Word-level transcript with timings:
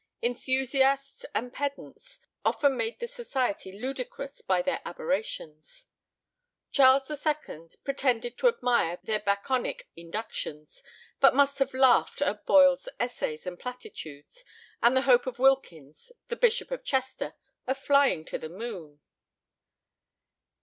Enthusiasts 0.23 1.27
and 1.35 1.53
pedants 1.53 2.19
often 2.43 2.75
made 2.75 2.99
the 2.99 3.05
society 3.05 3.71
ludicrous 3.71 4.41
by 4.41 4.59
their 4.59 4.81
aberrations. 4.83 5.85
Charles 6.71 7.07
II. 7.11 7.67
pretended 7.83 8.35
to 8.39 8.47
admire 8.47 8.97
their 9.03 9.19
Baconic 9.19 9.83
inductions, 9.95 10.81
but 11.19 11.35
must 11.35 11.59
have 11.59 11.75
laughed 11.75 12.23
at 12.23 12.47
Boyle's 12.47 12.87
essays 12.99 13.45
and 13.45 13.59
platitudes, 13.59 14.43
and 14.81 14.97
the 14.97 15.01
hope 15.03 15.27
of 15.27 15.37
Wilkins, 15.37 16.11
the 16.29 16.35
Bishop 16.35 16.71
of 16.71 16.83
Chester, 16.83 17.35
of 17.67 17.77
flying 17.77 18.25
to 18.25 18.39
the 18.39 18.49
moon. 18.49 19.01